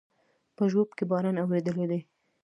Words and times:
په 0.55 0.63
ژوب 0.71 0.89
کې 0.97 1.03
باران 1.11 1.35
اورېدلى 1.43 1.85
دی 1.91 1.99